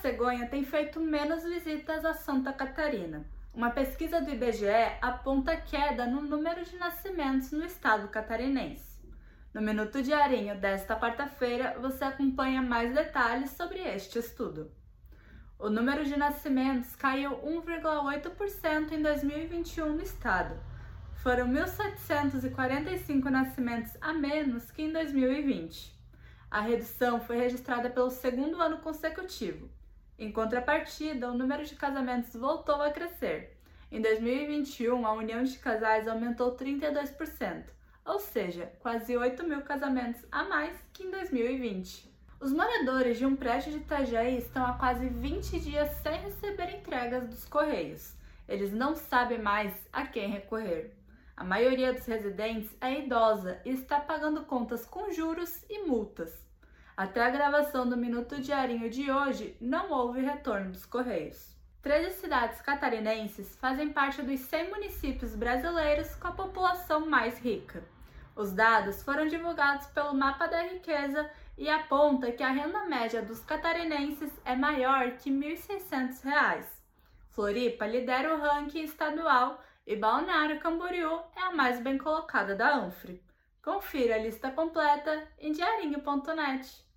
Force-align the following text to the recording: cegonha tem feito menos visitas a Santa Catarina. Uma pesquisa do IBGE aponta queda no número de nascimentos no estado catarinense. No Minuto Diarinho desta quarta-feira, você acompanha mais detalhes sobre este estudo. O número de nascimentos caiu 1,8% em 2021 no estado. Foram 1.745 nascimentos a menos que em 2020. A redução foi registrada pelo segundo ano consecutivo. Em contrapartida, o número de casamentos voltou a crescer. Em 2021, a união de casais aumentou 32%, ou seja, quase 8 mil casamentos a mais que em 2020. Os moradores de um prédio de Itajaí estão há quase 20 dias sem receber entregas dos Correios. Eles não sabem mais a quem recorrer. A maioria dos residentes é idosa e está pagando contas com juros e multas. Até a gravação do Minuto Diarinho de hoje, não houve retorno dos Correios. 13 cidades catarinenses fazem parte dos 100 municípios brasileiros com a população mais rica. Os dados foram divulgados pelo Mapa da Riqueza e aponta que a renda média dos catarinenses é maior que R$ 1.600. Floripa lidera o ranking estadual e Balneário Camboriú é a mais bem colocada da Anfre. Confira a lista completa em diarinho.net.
cegonha 0.00 0.46
tem 0.46 0.64
feito 0.64 0.98
menos 0.98 1.42
visitas 1.44 2.04
a 2.04 2.14
Santa 2.14 2.52
Catarina. 2.52 3.24
Uma 3.52 3.70
pesquisa 3.70 4.20
do 4.20 4.30
IBGE 4.30 4.66
aponta 5.02 5.56
queda 5.56 6.06
no 6.06 6.22
número 6.22 6.64
de 6.64 6.76
nascimentos 6.76 7.52
no 7.52 7.64
estado 7.64 8.08
catarinense. 8.08 8.98
No 9.52 9.60
Minuto 9.60 10.02
Diarinho 10.02 10.56
desta 10.56 10.96
quarta-feira, 10.96 11.76
você 11.80 12.04
acompanha 12.04 12.62
mais 12.62 12.94
detalhes 12.94 13.50
sobre 13.50 13.80
este 13.80 14.18
estudo. 14.18 14.70
O 15.58 15.68
número 15.68 16.04
de 16.04 16.16
nascimentos 16.16 16.96
caiu 16.96 17.32
1,8% 17.32 18.92
em 18.92 19.02
2021 19.02 19.92
no 19.92 20.02
estado. 20.02 20.58
Foram 21.16 21.46
1.745 21.48 23.24
nascimentos 23.24 23.92
a 24.00 24.14
menos 24.14 24.70
que 24.70 24.80
em 24.80 24.92
2020. 24.92 25.94
A 26.50 26.62
redução 26.62 27.20
foi 27.20 27.36
registrada 27.36 27.90
pelo 27.90 28.10
segundo 28.10 28.62
ano 28.62 28.78
consecutivo. 28.78 29.68
Em 30.20 30.30
contrapartida, 30.30 31.30
o 31.30 31.34
número 31.34 31.64
de 31.64 31.74
casamentos 31.74 32.34
voltou 32.34 32.82
a 32.82 32.90
crescer. 32.90 33.56
Em 33.90 34.02
2021, 34.02 35.06
a 35.06 35.14
união 35.14 35.42
de 35.42 35.58
casais 35.58 36.06
aumentou 36.06 36.54
32%, 36.54 37.64
ou 38.04 38.18
seja, 38.18 38.70
quase 38.80 39.16
8 39.16 39.42
mil 39.44 39.62
casamentos 39.62 40.22
a 40.30 40.44
mais 40.44 40.76
que 40.92 41.04
em 41.04 41.10
2020. 41.10 42.14
Os 42.38 42.52
moradores 42.52 43.16
de 43.16 43.24
um 43.24 43.34
prédio 43.34 43.72
de 43.72 43.78
Itajaí 43.78 44.36
estão 44.36 44.66
há 44.66 44.74
quase 44.74 45.08
20 45.08 45.58
dias 45.58 45.88
sem 46.02 46.20
receber 46.20 46.76
entregas 46.76 47.26
dos 47.26 47.46
Correios. 47.46 48.14
Eles 48.46 48.74
não 48.74 48.94
sabem 48.94 49.40
mais 49.40 49.72
a 49.90 50.06
quem 50.06 50.28
recorrer. 50.28 50.94
A 51.34 51.44
maioria 51.44 51.94
dos 51.94 52.04
residentes 52.04 52.70
é 52.78 53.00
idosa 53.00 53.58
e 53.64 53.70
está 53.70 53.98
pagando 53.98 54.44
contas 54.44 54.84
com 54.84 55.10
juros 55.10 55.64
e 55.70 55.86
multas. 55.86 56.49
Até 56.96 57.22
a 57.22 57.30
gravação 57.30 57.88
do 57.88 57.96
Minuto 57.96 58.40
Diarinho 58.40 58.90
de 58.90 59.10
hoje, 59.10 59.56
não 59.60 59.90
houve 59.90 60.20
retorno 60.20 60.70
dos 60.70 60.84
Correios. 60.84 61.56
13 61.82 62.20
cidades 62.20 62.60
catarinenses 62.60 63.56
fazem 63.56 63.90
parte 63.90 64.20
dos 64.20 64.40
100 64.40 64.70
municípios 64.70 65.34
brasileiros 65.34 66.14
com 66.16 66.28
a 66.28 66.32
população 66.32 67.08
mais 67.08 67.38
rica. 67.38 67.82
Os 68.36 68.52
dados 68.52 69.02
foram 69.02 69.26
divulgados 69.26 69.86
pelo 69.88 70.14
Mapa 70.14 70.46
da 70.46 70.62
Riqueza 70.62 71.30
e 71.56 71.68
aponta 71.68 72.32
que 72.32 72.42
a 72.42 72.50
renda 72.50 72.84
média 72.84 73.22
dos 73.22 73.40
catarinenses 73.40 74.32
é 74.44 74.54
maior 74.54 75.12
que 75.12 75.30
R$ 75.30 75.56
1.600. 75.56 76.64
Floripa 77.30 77.86
lidera 77.86 78.34
o 78.34 78.40
ranking 78.40 78.82
estadual 78.82 79.62
e 79.86 79.96
Balneário 79.96 80.60
Camboriú 80.60 81.20
é 81.34 81.40
a 81.40 81.52
mais 81.52 81.80
bem 81.80 81.96
colocada 81.96 82.54
da 82.54 82.76
Anfre. 82.76 83.22
Confira 83.62 84.14
a 84.14 84.18
lista 84.18 84.50
completa 84.50 85.28
em 85.38 85.52
diarinho.net. 85.52 86.89